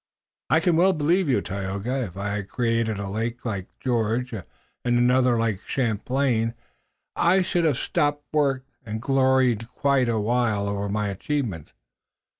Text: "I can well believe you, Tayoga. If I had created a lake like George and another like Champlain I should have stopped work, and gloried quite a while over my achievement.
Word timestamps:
"I 0.49 0.61
can 0.61 0.77
well 0.77 0.93
believe 0.93 1.29
you, 1.29 1.41
Tayoga. 1.41 2.05
If 2.05 2.17
I 2.17 2.29
had 2.29 2.49
created 2.49 2.97
a 2.97 3.07
lake 3.07 3.45
like 3.45 3.67
George 3.79 4.33
and 4.33 4.43
another 4.83 5.37
like 5.37 5.61
Champlain 5.67 6.55
I 7.15 7.43
should 7.43 7.65
have 7.65 7.77
stopped 7.77 8.25
work, 8.33 8.65
and 8.83 8.99
gloried 8.99 9.69
quite 9.69 10.09
a 10.09 10.19
while 10.19 10.67
over 10.67 10.89
my 10.89 11.09
achievement. 11.09 11.73